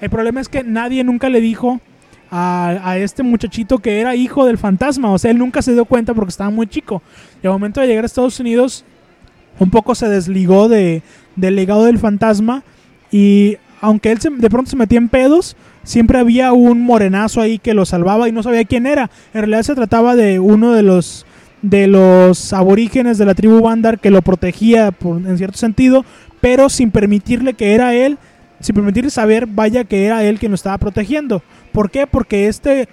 [0.00, 1.80] El problema es que nadie nunca le dijo
[2.30, 5.12] a, este muchachito que era hijo del fantasma.
[5.12, 7.02] O sea, él nunca se dio cuenta porque estaba muy chico.
[7.42, 8.84] Y al momento de llegar a Estados Unidos,
[9.58, 11.02] un poco se desligó de,
[11.36, 12.64] del legado del fantasma.
[13.10, 17.74] Y aunque él de pronto se metía en pedos, siempre había un morenazo ahí que
[17.74, 19.10] lo salvaba y no sabía quién era.
[19.32, 21.26] En realidad se trataba de uno de los
[21.62, 26.04] de los aborígenes de la tribu Bandar que lo protegía por- en cierto sentido,
[26.42, 28.18] pero sin permitirle que era él,
[28.60, 31.42] sin permitirle saber, vaya que era él quien lo estaba protegiendo.
[31.72, 32.06] ¿Por qué?
[32.06, 32.86] Porque este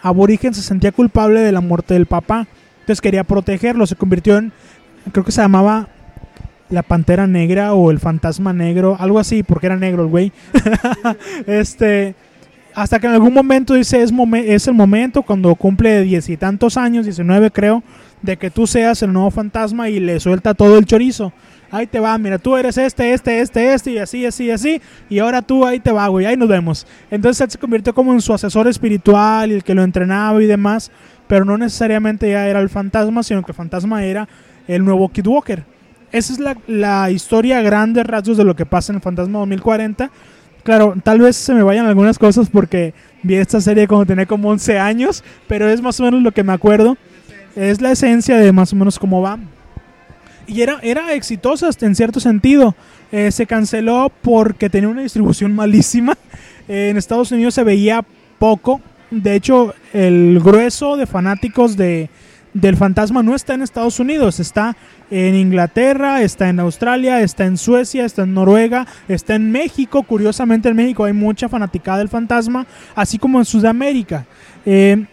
[0.00, 2.46] aborigen se sentía culpable de la muerte del papá,
[2.80, 4.52] entonces quería protegerlo, se convirtió en,
[5.12, 5.88] creo que se llamaba
[6.70, 10.32] la pantera negra o el fantasma negro, algo así, porque era negro el güey.
[11.46, 12.14] este,
[12.74, 16.36] hasta que en algún momento dice es, momen- es el momento cuando cumple diez y
[16.36, 17.82] tantos años, 19 creo,
[18.22, 21.32] de que tú seas el nuevo fantasma y le suelta todo el chorizo.
[21.70, 24.80] Ahí te va, mira, tú eres este, este, este, este, y así, así, así.
[25.08, 26.86] Y ahora tú ahí te va, güey, ahí nos vemos.
[27.10, 30.92] Entonces él se convirtió como en su asesor espiritual el que lo entrenaba y demás.
[31.26, 34.28] Pero no necesariamente ya era el fantasma, sino que el fantasma era
[34.68, 35.64] el nuevo Kid Walker.
[36.12, 39.40] Esa es la, la historia a grandes rasgos de lo que pasa en el Fantasma
[39.40, 40.10] 2040.
[40.64, 44.48] Claro, tal vez se me vayan algunas cosas porque vi esta serie cuando tenía como
[44.48, 46.96] 11 años, pero es más o menos lo que me acuerdo.
[47.54, 49.38] Es la esencia de más o menos cómo va.
[50.46, 52.74] Y era, era exitosa en cierto sentido.
[53.12, 56.16] Eh, se canceló porque tenía una distribución malísima.
[56.66, 58.02] Eh, en Estados Unidos se veía
[58.38, 58.80] poco.
[59.10, 62.08] De hecho, el grueso de fanáticos de,
[62.54, 64.40] del fantasma no está en Estados Unidos.
[64.40, 64.76] Está
[65.10, 70.04] en Inglaterra, está en Australia, está en Suecia, está en Noruega, está en México.
[70.04, 74.24] Curiosamente en México hay mucha fanaticada del fantasma, así como en Sudamérica.
[74.64, 75.04] Eh,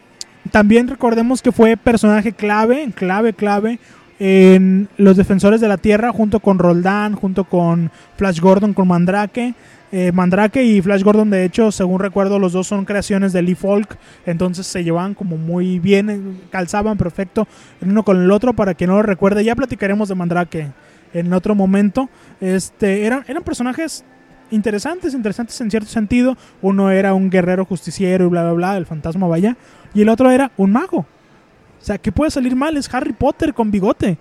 [0.51, 3.79] también recordemos que fue personaje clave, clave, clave
[4.19, 9.55] en los defensores de la Tierra, junto con Roldán, junto con Flash Gordon, con Mandrake.
[9.91, 13.55] Eh, Mandrake y Flash Gordon, de hecho, según recuerdo, los dos son creaciones de Lee
[13.55, 17.45] Folk, entonces se llevaban como muy bien, eh, calzaban perfecto
[17.81, 18.53] el uno con el otro.
[18.53, 20.71] Para que no lo recuerde, ya platicaremos de Mandrake
[21.13, 22.09] en otro momento.
[22.39, 24.05] Este, eran, eran personajes
[24.49, 26.37] interesantes, interesantes en cierto sentido.
[26.61, 29.57] Uno era un guerrero justiciero y bla, bla, bla, el fantasma vaya,
[29.93, 30.99] y el otro era un mago.
[30.99, 32.77] O sea, ¿qué puede salir mal?
[32.77, 34.19] Es Harry Potter con bigote.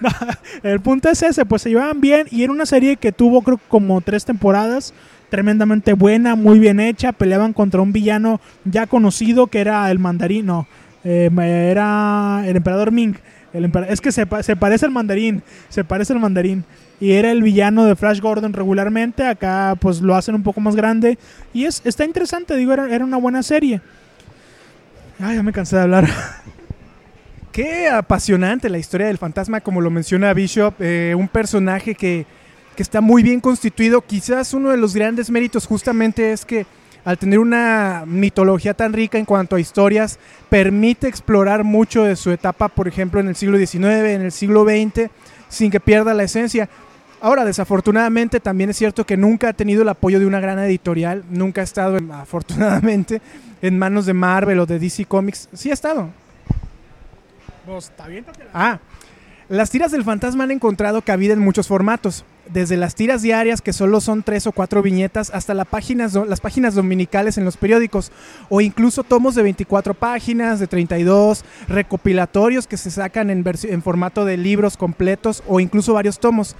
[0.62, 3.60] El punto es ese, pues se llevaban bien y era una serie que tuvo creo
[3.68, 4.92] como tres temporadas,
[5.30, 10.46] tremendamente buena, muy bien hecha, peleaban contra un villano ya conocido que era el mandarín,
[10.46, 10.66] no,
[11.04, 11.30] eh,
[11.70, 13.14] era el emperador Ming.
[13.88, 16.64] Es que se, pa- se parece al mandarín, se parece al mandarín.
[17.00, 20.74] Y era el villano de Flash Gordon regularmente, acá pues lo hacen un poco más
[20.74, 21.18] grande.
[21.52, 23.82] Y es, está interesante, digo, era una buena serie.
[25.20, 26.08] Ay, ya me cansé de hablar.
[27.52, 32.24] Qué apasionante la historia del fantasma, como lo menciona Bishop, eh, un personaje que,
[32.74, 34.00] que está muy bien constituido.
[34.00, 36.64] Quizás uno de los grandes méritos justamente es que
[37.04, 42.30] al tener una mitología tan rica en cuanto a historias, permite explorar mucho de su
[42.30, 43.84] etapa, por ejemplo, en el siglo XIX,
[44.14, 45.10] en el siglo XX,
[45.48, 46.68] sin que pierda la esencia.
[47.20, 51.24] Ahora, desafortunadamente, también es cierto que nunca ha tenido el apoyo de una gran editorial,
[51.28, 53.20] nunca ha estado, en- afortunadamente,
[53.60, 55.48] en manos de Marvel o de DC Comics.
[55.52, 56.08] Sí ha estado,
[58.52, 58.78] Ah,
[59.48, 63.72] las tiras del fantasma han encontrado cabida en muchos formatos, desde las tiras diarias que
[63.72, 68.12] solo son tres o cuatro viñetas hasta la páginas las páginas dominicales en los periódicos
[68.48, 74.36] o incluso tomos de 24 páginas, de 32, recopilatorios que se sacan en, formato de
[74.36, 76.56] libros completos o incluso varios tomos.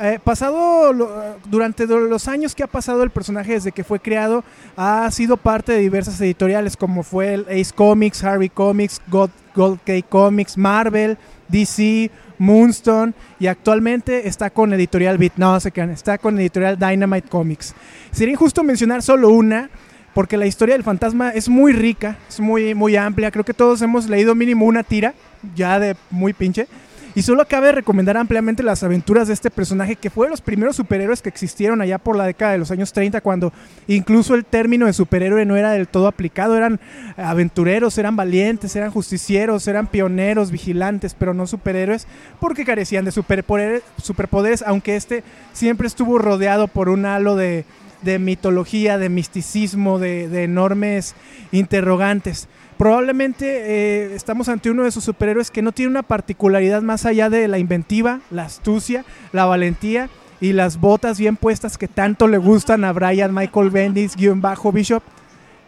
[0.00, 4.42] Eh, pasado durante los años que ha pasado el personaje desde que fue creado
[4.74, 9.80] ha sido parte de diversas editoriales como fue el Ace Comics, Harvey Comics, God, Gold
[9.84, 11.16] Cake Comics, Marvel,
[11.48, 17.28] DC, Moonstone y actualmente está con editorial Beat, no se crean, está con editorial Dynamite
[17.28, 17.74] Comics.
[18.10, 19.70] Sería injusto mencionar solo una
[20.14, 23.80] porque la historia del fantasma es muy rica, es muy muy amplia, creo que todos
[23.82, 25.14] hemos leído mínimo una tira
[25.54, 26.66] ya de muy pinche.
[27.14, 30.76] Y solo cabe recomendar ampliamente las aventuras de este personaje que fue de los primeros
[30.76, 33.52] superhéroes que existieron allá por la década de los años 30 cuando
[33.86, 36.80] incluso el término de superhéroe no era del todo aplicado, eran
[37.18, 42.06] aventureros, eran valientes, eran justicieros, eran pioneros, vigilantes, pero no superhéroes
[42.40, 45.22] porque carecían de superpoderes, superpoderes aunque este
[45.52, 47.66] siempre estuvo rodeado por un halo de,
[48.02, 51.14] de mitología, de misticismo, de, enormes
[51.52, 52.48] interrogantes.
[52.76, 57.30] Probablemente eh, estamos ante uno de esos superhéroes que no tiene una particularidad más allá
[57.30, 60.08] de la inventiva, la astucia, la valentía
[60.40, 64.72] y las botas bien puestas que tanto le gustan a Brian Michael Bendis, guion bajo
[64.72, 65.02] Bishop,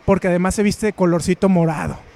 [0.05, 2.14] porque además se viste de colorcito morado.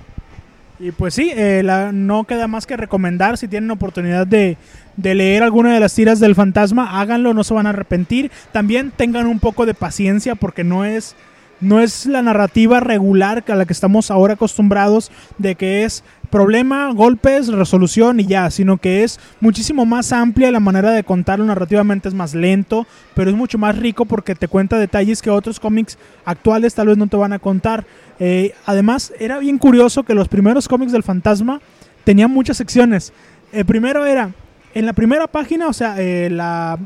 [0.81, 4.57] Y pues sí, eh, la- no queda más que recomendar si tienen oportunidad de,
[4.97, 8.31] de leer alguna de las tiras del fantasma, háganlo, no se van a arrepentir.
[8.53, 11.17] También tengan un poco de paciencia porque no es,
[11.61, 16.93] no es la narrativa regular a la que estamos ahora acostumbrados de que es problema,
[16.93, 22.09] golpes, resolución y ya, sino que es muchísimo más amplia la manera de contarlo narrativamente,
[22.09, 25.99] es más lento, pero es mucho más rico porque te cuenta detalles que otros cómics
[26.25, 27.85] actuales tal vez no te van a contar.
[28.19, 31.61] Eh, además, era bien curioso que los primeros cómics del fantasma
[32.05, 33.13] tenían muchas secciones.
[33.53, 34.33] El primero era,
[34.75, 36.79] en la primera página, o sea, eh, la...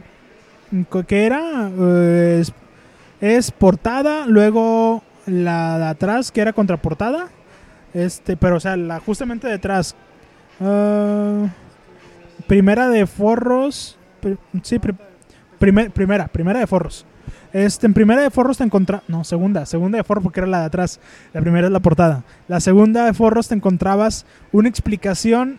[1.06, 1.70] que era?
[1.78, 2.52] Eh, es,
[3.20, 7.28] es portada, luego la de atrás, que era contraportada.
[7.94, 9.94] Este, pero o sea, justamente detrás.
[10.60, 11.46] ah,
[12.46, 13.98] primera de forros.
[14.62, 14.94] sí, pri-
[15.58, 17.04] primer- primera, primera de forros.
[17.52, 19.06] Este, en primera de forros te encontrabas.
[19.08, 21.00] No, segunda, segunda de forros porque era la de atrás.
[21.32, 22.24] La primera es la portada.
[22.48, 25.58] La segunda de forros te encontrabas una explicación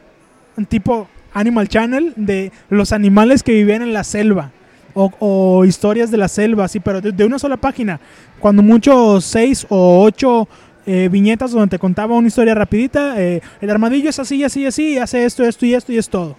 [0.70, 4.52] tipo Animal Channel de los animales que vivían en la selva.
[4.96, 8.00] O, historias de la selva, sí, pero de, de una sola página.
[8.40, 10.48] Cuando mucho seis o ocho
[10.86, 13.22] eh, viñetas donde te contaba una historia rapidita.
[13.22, 16.10] eh, el armadillo es así, así, así, y hace esto, esto y esto y es
[16.10, 16.36] todo.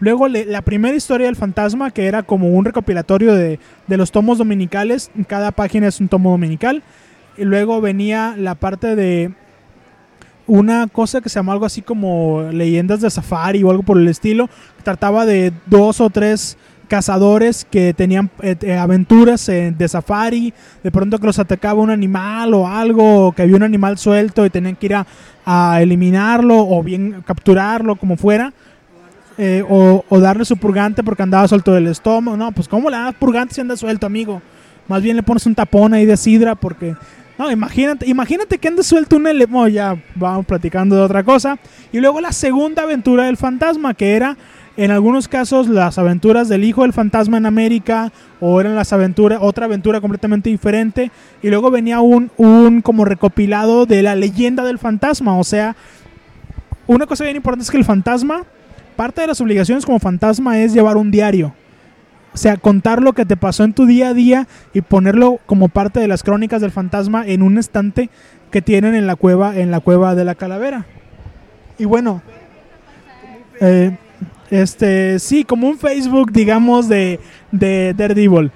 [0.00, 4.38] Luego la primera historia del fantasma, que era como un recopilatorio de, de los tomos
[4.38, 5.10] dominicales.
[5.28, 6.82] Cada página es un tomo dominical.
[7.36, 9.32] Y luego venía la parte de
[10.46, 14.08] una cosa que se llama algo así como leyendas de safari o algo por el
[14.08, 14.50] estilo.
[14.82, 16.58] Trataba de dos o tres
[16.94, 21.90] cazadores que tenían eh, eh, aventuras eh, de safari, de pronto que los atacaba un
[21.90, 26.56] animal o algo, o que había un animal suelto y tenían que ir a, eliminarlo
[26.56, 28.52] o bien capturarlo, como fuera.
[29.38, 32.36] eh, o, darle su purgante porque andaba suelto del estómago.
[32.36, 34.40] No, pues ¿cómo le das purgante si anda suelto, amigo?
[34.86, 36.94] Más bien le pones un tapón ahí de sidra porque...
[37.36, 39.72] No, imagínate, imagínate que ande suelto un elefante.
[39.72, 41.58] ya vamos platicando de otra cosa.
[41.90, 44.36] Y luego la segunda aventura del fantasma, que era
[44.76, 49.38] en algunos casos las aventuras del hijo del fantasma en América, o eran las aventuras,
[49.40, 51.10] otra aventura completamente diferente.
[51.42, 55.38] Y luego venía un, un como recopilado de la leyenda del fantasma.
[55.38, 55.76] O sea,
[56.86, 58.42] una cosa bien importante es que el fantasma,
[58.96, 61.54] parte de las obligaciones como fantasma es llevar un diario.
[62.34, 65.68] O sea, contar lo que te pasó en tu día a día y ponerlo como
[65.68, 68.10] parte de las crónicas del fantasma en un estante
[68.50, 70.84] que tienen en la cueva, en la cueva de la calavera.
[71.78, 72.22] Y bueno,
[73.60, 73.96] eh,
[74.54, 77.18] este, sí, como un Facebook, digamos, de,
[77.50, 78.52] de Daredevil.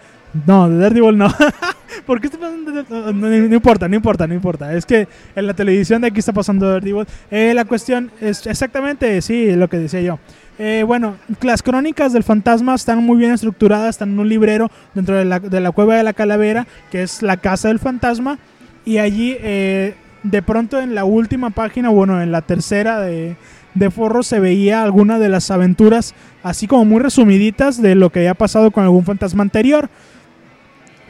[0.47, 1.29] No, de Daredevil no.
[2.07, 2.71] ¿Por qué está pasando?
[3.13, 4.75] no, no importa, no importa, no importa.
[4.75, 7.07] Es que en la televisión de aquí está pasando Daredevil.
[7.31, 10.21] Eh, la cuestión es exactamente, sí, lo que decía yo.
[10.61, 15.17] Eh, bueno, las crónicas del fantasma están muy bien estructuradas, están en un librero dentro
[15.17, 18.39] de la, de la cueva de la calavera, que es la casa del fantasma.
[18.85, 23.37] Y allí, eh, de pronto en la última página, bueno, en la tercera de,
[23.79, 28.21] de Forro se veía alguna de las aventuras, así como muy resumiditas de lo que
[28.21, 29.89] había pasado con algún fantasma anterior.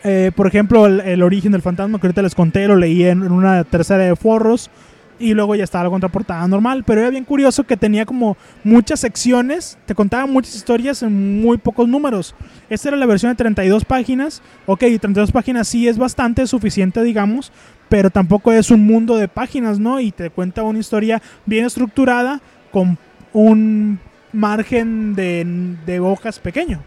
[0.05, 3.65] Eh, por ejemplo, el, origen del fantasma que ahorita les conté, lo leí en, una
[3.65, 4.71] tercera de Forros.
[5.21, 6.85] Y luego ya estaba la contraportada normal.
[6.87, 9.77] Pero era bien curioso que tenía como muchas secciones.
[9.85, 12.37] Te contaba muchas historias en muy pocos números.
[12.71, 14.43] Esta era la versión de 32 páginas.
[14.67, 17.51] Ok, 32 páginas sí es bastante, suficiente, digamos.
[17.89, 19.99] Pero tampoco es un mundo de páginas, ¿no?
[19.99, 22.41] Y te cuenta una historia bien estructurada
[22.71, 22.99] con
[23.33, 23.99] un
[24.33, 25.45] margen de,
[25.87, 26.81] de hojas pequeño.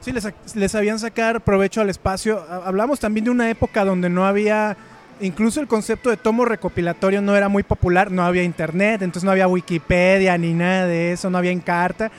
[0.00, 2.44] Sí, les, les sabían sacar provecho al espacio.
[2.48, 4.76] Ha- Hablamos también de una época donde no había,
[5.20, 9.30] incluso el concepto de tomo recopilatorio no era muy popular, no había internet, entonces no
[9.30, 12.10] había Wikipedia ni nada de eso, no había Encarta.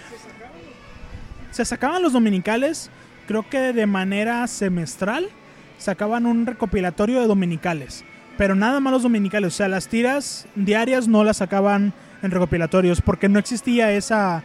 [1.52, 2.90] Se sacaban los dominicales,
[3.28, 5.30] creo que de manera semestral,
[5.78, 8.04] sacaban un recopilatorio de dominicales.
[8.38, 11.94] Pero nada más los dominicales, o sea, las tiras diarias no las sacaban
[12.26, 14.44] en recopilatorios porque no existía esa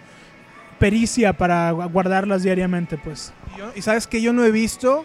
[0.79, 3.33] pericia para gu- guardarlas diariamente, pues.
[3.77, 5.05] Y sabes que yo no he visto,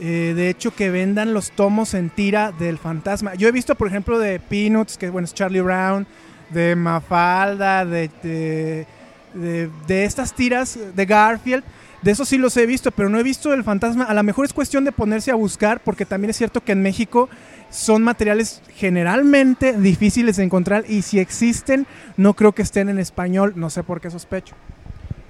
[0.00, 3.34] eh, de hecho, que vendan los tomos en tira del fantasma.
[3.34, 6.06] Yo he visto, por ejemplo, de Peanuts, que bueno, es Charlie Brown,
[6.50, 8.86] de Mafalda, de, de,
[9.34, 11.64] de- de estas tiras de Garfield.
[12.02, 14.04] De eso sí los he visto, pero no he visto el fantasma.
[14.04, 16.82] A lo mejor es cuestión de ponerse a buscar, porque también es cierto que en
[16.82, 17.28] México
[17.70, 21.86] son materiales generalmente difíciles de encontrar y si existen,
[22.16, 23.52] no creo que estén en español.
[23.56, 24.54] No sé por qué sospecho.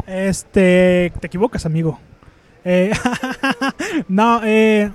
[0.06, 1.98] Este, te equivocas, amigo.
[2.64, 2.92] Eh,
[4.08, 4.90] no, eh,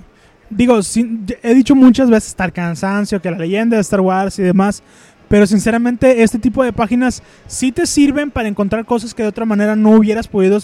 [0.49, 4.39] digo, sin- he dicho muchas veces hasta el cansancio que la leyenda de Star Wars
[4.39, 4.83] y demás,
[5.27, 9.45] pero sinceramente este tipo de páginas sí te sirven para encontrar cosas que de otra
[9.45, 10.59] manera no hubieras podido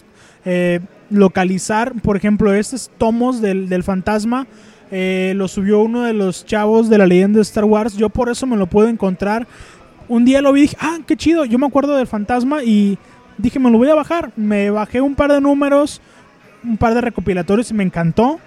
[0.46, 4.46] eh, localizar, por ejemplo, estos tomos del, del fantasma.
[4.92, 7.96] Eh, lo subió uno de los chavos de la leyenda de Star Wars.
[7.98, 9.48] Yo por eso me lo puedo encontrar.
[10.08, 11.46] Un día lo vi y dije, ah, qué chido.
[11.46, 12.98] Yo me acuerdo del fantasma y
[13.38, 14.32] dije, me lo voy a bajar.
[14.36, 16.02] Me bajé un par de números,
[16.64, 18.40] un par de recopilatorios y me encantó.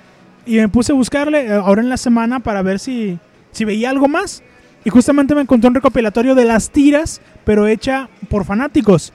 [0.47, 3.18] Y me puse a buscarle eh, ahora en la semana para ver si,
[3.53, 4.43] si veía algo más.
[4.84, 9.12] Y justamente me encontré un recopilatorio de las tiras, pero hecha por fanáticos.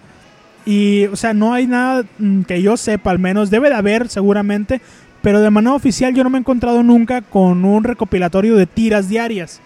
[0.66, 3.50] Y, o sea, no hay nada mm, que yo sepa, al menos.
[3.50, 4.82] Debe de haber, seguramente.
[5.26, 9.10] Pero de manera oficial yo no me he encontrado nunca con un recopilatorio de tiras
[9.10, 9.60] diarias.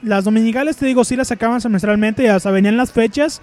[0.00, 3.42] Las dominicales, te digo, sí las sacaban semestralmente, ya hasta venían las fechas.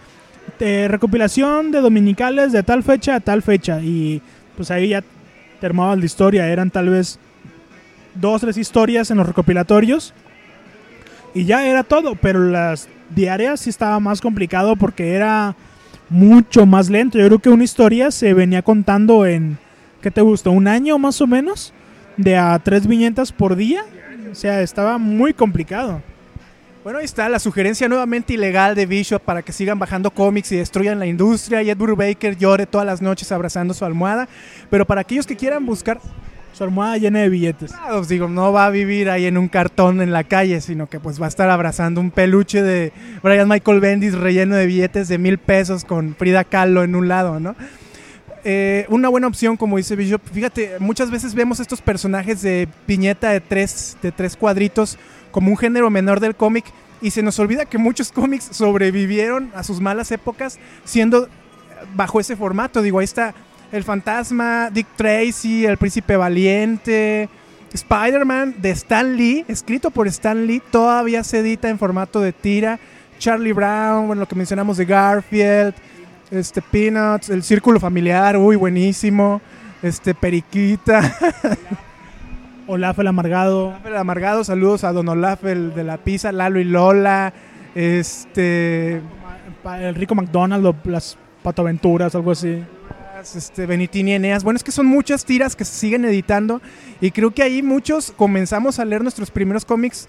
[0.57, 3.81] de recopilación de dominicales de tal fecha a tal fecha.
[3.83, 4.23] Y
[4.57, 5.03] pues ahí ya
[5.61, 6.49] terminaba la historia.
[6.49, 7.19] Eran tal vez
[8.15, 10.11] dos, tres historias en los recopilatorios.
[11.35, 12.15] Y ya era todo.
[12.15, 15.55] Pero las diarias sí estaba más complicado porque era
[16.09, 17.19] mucho más lento.
[17.19, 19.59] Yo creo que una historia se venía contando en,
[20.03, 20.51] ¿qué te gusta?
[20.51, 21.73] ¿Un año más o menos?
[22.17, 23.83] De a tres viñetas por día.
[24.31, 26.01] O sea, estaba muy complicado.
[26.83, 30.57] Bueno, ahí está la sugerencia nuevamente ilegal de Bishop para que sigan bajando cómics y
[30.57, 34.27] destruyan la industria y Ed Brubaker llore todas las noches abrazando su almohada.
[34.69, 35.99] Pero para aquellos que quieran buscar,
[36.51, 37.71] Su almohada llena de billetes.
[37.73, 40.85] ah, os digo, no va a vivir ahí en un cartón en la calle, sino
[40.87, 42.91] que pues va a estar abrazando un peluche de
[43.23, 47.39] Brian Michael Bendis relleno de billetes de mil pesos con Frida Kahlo en un lado,
[47.39, 47.55] ¿no?
[48.43, 50.21] Eh, una buena opción, como dice Bishop.
[50.31, 54.97] Fíjate, muchas veces vemos estos personajes de viñeta de tres, de tres cuadritos
[55.31, 56.65] como un género menor del cómic
[57.01, 61.29] y se nos olvida que muchos cómics sobrevivieron a sus malas épocas siendo
[61.95, 62.81] bajo ese formato.
[62.81, 63.33] Digo, ahí está
[63.71, 67.29] El Fantasma, Dick Tracy, El Príncipe Valiente,
[67.73, 72.79] Spider-Man de Stan Lee, escrito por Stan Lee, todavía se edita en formato de tira.
[73.19, 75.73] Charlie Brown, bueno, lo que mencionamos de Garfield,
[76.33, 79.41] este Peanuts, El Círculo Familiar, uy, buenísimo.
[79.81, 81.15] Este Periquita.
[82.67, 83.73] Olaf el amargado.
[83.85, 87.33] El amargado, saludos a Don Olaf, el de la pizza, Lalo y Lola.
[87.75, 89.01] Este.
[89.65, 92.63] El rico McDonald las patoaventuras, algo así.
[93.21, 94.43] este, Benitini y Eneas.
[94.43, 96.61] Bueno, es que son muchas tiras que se siguen editando
[96.99, 100.07] y creo que ahí muchos comenzamos a leer nuestros primeros cómics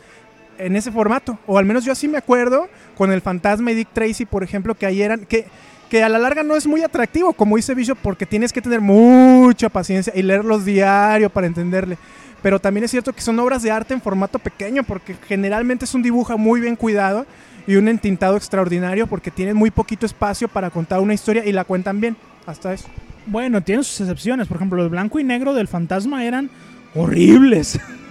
[0.58, 1.38] en ese formato.
[1.46, 4.74] O al menos yo así me acuerdo con el Fantasma y Dick Tracy, por ejemplo,
[4.74, 5.24] que ahí eran...
[5.26, 5.46] Que,
[5.90, 8.80] que a la larga no es muy atractivo, como dice Bishop, porque tienes que tener
[8.80, 11.98] mucha paciencia y leerlos diario para entenderle.
[12.42, 15.94] Pero también es cierto que son obras de arte en formato pequeño, porque generalmente es
[15.94, 17.26] un dibujo muy bien cuidado
[17.66, 21.64] y un entintado extraordinario, porque tienen muy poquito espacio para contar una historia y la
[21.64, 22.16] cuentan bien.
[22.46, 22.86] Hasta eso.
[23.26, 24.48] Bueno, tiene sus excepciones.
[24.48, 26.50] Por ejemplo, los blanco y negro del fantasma eran
[26.94, 27.78] horribles.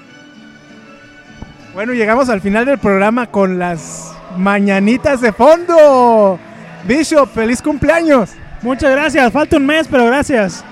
[1.73, 6.39] Bueno, llegamos al final del programa con las mañanitas de fondo.
[6.87, 8.29] Bishop, feliz cumpleaños.
[8.61, 9.33] Muchas gracias.
[9.33, 10.63] Falta un mes, pero gracias.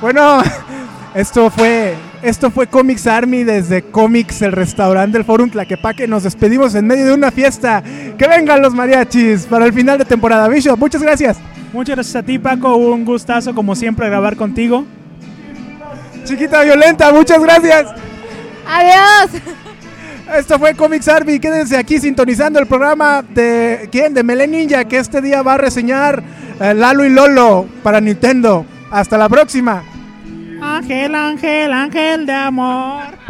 [0.00, 0.40] Bueno,
[1.14, 6.06] esto fue esto fue Comics Army desde Comics, el restaurante del Forum Tlaquepaque.
[6.06, 7.82] Nos despedimos en medio de una fiesta.
[8.16, 10.46] Que vengan los mariachis para el final de temporada.
[10.46, 11.38] Bishop, muchas gracias.
[11.72, 12.76] Muchas gracias a ti, Paco.
[12.76, 14.84] Un gustazo, como siempre, grabar contigo.
[16.22, 17.86] Chiquita Violenta, muchas gracias.
[18.64, 19.42] Adiós.
[20.36, 21.38] Esto fue Comics Army.
[21.38, 25.58] Quédense aquí sintonizando el programa de quién, de Mele Ninja, que este día va a
[25.58, 26.22] reseñar
[26.60, 28.66] eh, Lalo y Lolo para Nintendo.
[28.90, 29.82] Hasta la próxima.
[30.60, 33.27] Ángel, ángel, ángel de amor.